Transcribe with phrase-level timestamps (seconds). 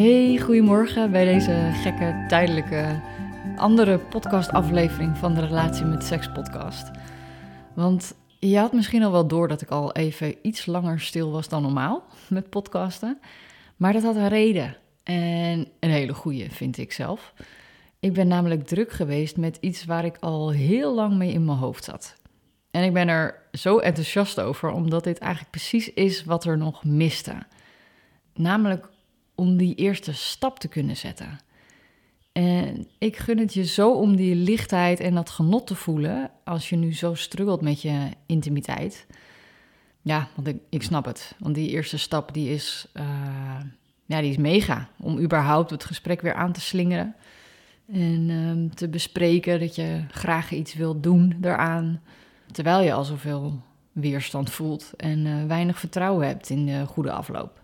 [0.00, 3.00] Hey, goedemorgen bij deze gekke, tijdelijke,
[3.56, 6.90] andere podcastaflevering van de Relatie met Seks podcast.
[7.74, 11.48] Want je had misschien al wel door dat ik al even iets langer stil was
[11.48, 13.20] dan normaal met podcasten.
[13.76, 14.76] Maar dat had een reden.
[15.02, 17.32] En een hele goede, vind ik zelf.
[17.98, 21.58] Ik ben namelijk druk geweest met iets waar ik al heel lang mee in mijn
[21.58, 22.16] hoofd zat.
[22.70, 26.84] En ik ben er zo enthousiast over, omdat dit eigenlijk precies is wat er nog
[26.84, 27.32] miste.
[28.34, 28.88] Namelijk
[29.40, 31.38] om die eerste stap te kunnen zetten.
[32.32, 36.68] En ik gun het je zo om die lichtheid en dat genot te voelen als
[36.68, 39.06] je nu zo struggelt met je intimiteit.
[40.02, 41.34] Ja, want ik, ik snap het.
[41.38, 43.60] Want die eerste stap die is, uh,
[44.06, 44.88] ja, die is mega.
[44.98, 47.14] Om überhaupt het gesprek weer aan te slingeren.
[47.92, 52.00] En uh, te bespreken dat je graag iets wilt doen daaraan.
[52.52, 53.60] Terwijl je al zoveel
[53.92, 57.59] weerstand voelt en uh, weinig vertrouwen hebt in de goede afloop.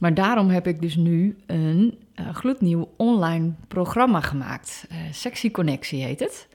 [0.00, 4.86] Maar daarom heb ik dus nu een uh, gloednieuw online programma gemaakt.
[4.92, 6.48] Uh, Sexy Connectie heet het.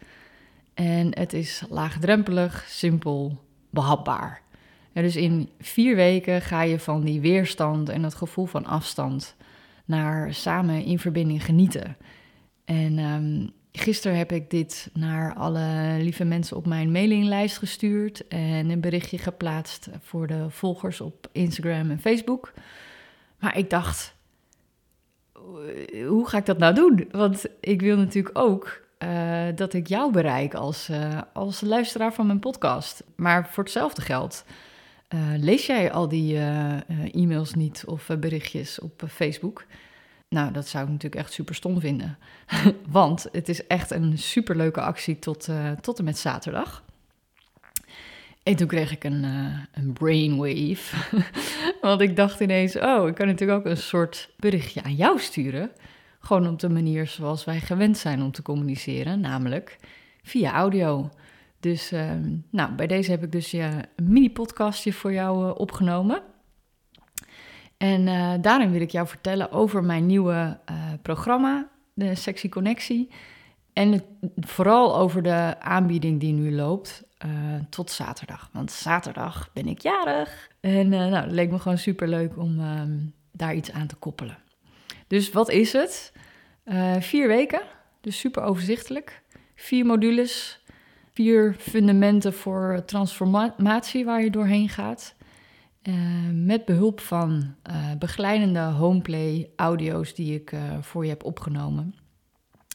[0.73, 4.42] En het is laagdrempelig, simpel, behapbaar.
[4.94, 9.36] Dus in vier weken ga je van die weerstand en dat gevoel van afstand
[9.86, 11.98] naar samen in verbinding genieten.
[12.66, 18.70] En um, gisteren heb ik dit naar alle lieve mensen op mijn mailinglijst gestuurd en
[18.70, 22.54] een berichtje geplaatst voor de volgers op Instagram en Facebook.
[23.40, 24.16] Maar ik dacht,
[26.08, 27.08] hoe ga ik dat nou doen?
[27.12, 32.26] Want ik wil natuurlijk ook uh, dat ik jou bereik als, uh, als luisteraar van
[32.28, 33.04] mijn podcast.
[33.16, 34.45] Maar voor hetzelfde geld
[35.10, 36.38] uh, lees jij al die
[37.12, 39.66] e-mails niet of berichtjes op Facebook.
[40.30, 42.17] Nou, dat zou ik natuurlijk echt super stom vinden.
[42.90, 45.48] Want het is echt een super leuke actie tot,
[45.82, 46.84] tot en met zaterdag.
[48.44, 50.95] En toen kreeg ik een, uh, een brainwave.
[51.82, 55.72] Want ik dacht ineens, oh, ik kan natuurlijk ook een soort berichtje aan jou sturen.
[56.20, 59.78] Gewoon op de manier zoals wij gewend zijn om te communiceren, namelijk
[60.23, 61.10] via audio.
[61.60, 62.12] Dus uh,
[62.50, 66.22] nou, bij deze heb ik dus je een mini-podcastje voor jou uh, opgenomen.
[67.78, 70.60] En uh, daarin wil ik jou vertellen over mijn nieuwe
[71.02, 73.10] programma, de Sexy Connectie.
[73.73, 74.04] En
[74.36, 77.32] vooral over de aanbieding die nu loopt uh,
[77.70, 78.50] tot zaterdag.
[78.54, 80.50] Want zaterdag ben ik jarig.
[80.60, 84.38] En uh, nou, leek me gewoon super leuk om um, daar iets aan te koppelen.
[85.08, 86.14] Dus wat is het?
[86.66, 87.62] Uh, vier weken,
[88.02, 89.22] dus super overzichtelijk.
[89.56, 90.64] Vier modules,
[91.14, 95.16] vier fundamenten voor transformatie waar je doorheen gaat.
[96.34, 97.56] met behulp van
[98.00, 101.96] begeleidende homeplay audio's die ik voor je heb opgenomen.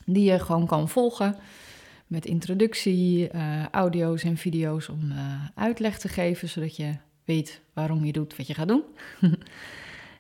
[0.05, 1.37] Die je gewoon kan volgen
[2.14, 6.94] met introductie, uh, audio's en video's om uh, uitleg te geven, zodat je
[7.25, 8.84] weet waarom je doet wat je gaat doen.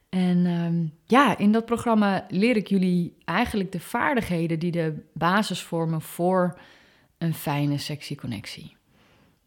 [0.08, 5.62] en um, ja, in dat programma leer ik jullie eigenlijk de vaardigheden die de basis
[5.62, 6.58] vormen voor
[7.18, 8.76] een fijne sexy connectie.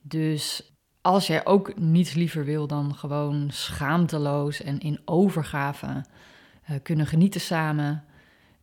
[0.02, 0.72] Dus
[1.02, 6.06] als jij ook niets liever wil dan gewoon schaamteloos en in overgave
[6.70, 8.04] uh, kunnen genieten samen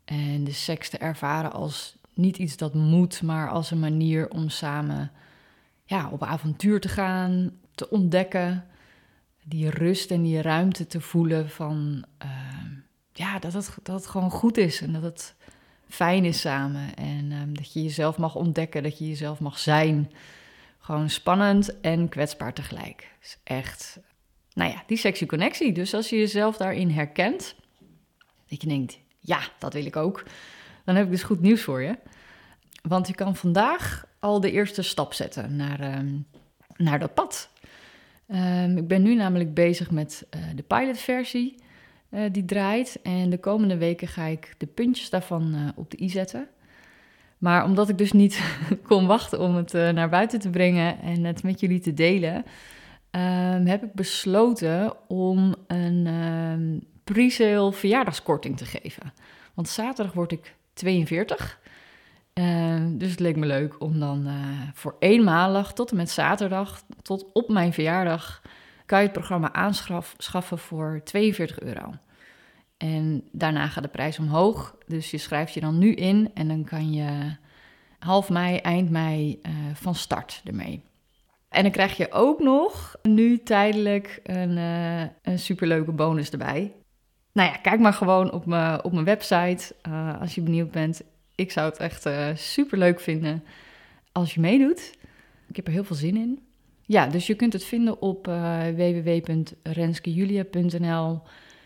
[0.04, 4.48] en de seks te ervaren als niet iets dat moet, maar als een manier om
[4.48, 5.10] samen
[5.84, 8.66] ja, op avontuur te gaan, te ontdekken,
[9.44, 12.30] die rust en die ruimte te voelen van uh,
[13.12, 15.34] ja, dat het, dat gewoon goed is en dat het
[15.88, 20.12] fijn is samen en uh, dat je jezelf mag ontdekken, dat je jezelf mag zijn.
[20.78, 23.10] Gewoon spannend en kwetsbaar tegelijk.
[23.22, 23.98] Is echt,
[24.52, 25.72] nou ja, die sexy connectie.
[25.72, 27.54] Dus als je jezelf daarin herkent,
[28.48, 30.24] dat je denkt, ja, dat wil ik ook
[30.84, 31.98] dan heb ik dus goed nieuws voor je.
[32.82, 35.98] Want je kan vandaag al de eerste stap zetten naar, uh,
[36.76, 37.50] naar dat pad.
[38.28, 41.54] Um, ik ben nu namelijk bezig met uh, de pilotversie
[42.10, 42.98] uh, die draait.
[43.02, 46.48] En de komende weken ga ik de puntjes daarvan uh, op de i zetten.
[47.38, 48.42] Maar omdat ik dus niet
[48.88, 53.66] kon wachten om het naar buiten te brengen en het met jullie te delen, um,
[53.66, 59.12] heb ik besloten om een pre-sale verjaardagskorting te geven.
[59.54, 61.60] Want zaterdag word ik 42.
[62.34, 64.34] Uh, dus het leek me leuk om dan uh,
[64.74, 68.42] voor eenmalig tot en met zaterdag, tot op mijn verjaardag,
[68.86, 71.94] kan je het programma aanschaffen voor 42 euro.
[72.76, 74.76] En daarna gaat de prijs omhoog.
[74.86, 77.36] Dus je schrijft je dan nu in en dan kan je
[77.98, 80.82] half mei, eind mei uh, van start ermee.
[81.48, 84.56] En dan krijg je ook nog nu tijdelijk een,
[85.22, 86.72] een superleuke bonus erbij
[87.34, 91.02] nou ja, kijk maar gewoon op mijn, op mijn website uh, als je benieuwd bent.
[91.34, 93.44] Ik zou het echt uh, eh, super leuk vinden
[94.12, 94.92] als je meedoet.
[95.48, 96.42] Ik heb er heel veel zin in.
[96.82, 101.22] Ja, dus je kunt het vinden op uh, www.renskejulia.nl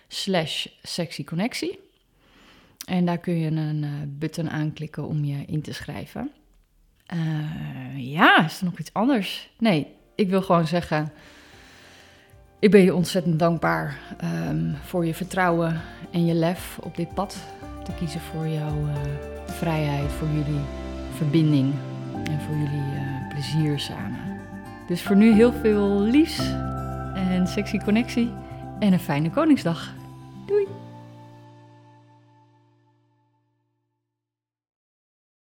[0.08, 1.78] slash sexyconnectie.
[2.86, 6.30] En daar kun je een button aanklikken om je in te schrijven.
[7.96, 9.50] ja, is er nog iets anders?
[9.58, 11.12] Nee, ik wil gewoon zeggen.
[12.60, 13.98] Ik ben je ontzettend dankbaar
[14.48, 17.36] um, voor je vertrouwen en je lef op dit pad.
[17.84, 18.94] Te kiezen voor jouw uh,
[19.46, 20.60] vrijheid, voor jullie
[21.16, 21.74] verbinding
[22.24, 24.40] en voor jullie uh, plezier samen.
[24.86, 26.38] Dus voor nu heel veel liefs
[27.14, 28.30] en sexy connectie
[28.78, 29.94] en een fijne Koningsdag.
[30.46, 30.87] Doei!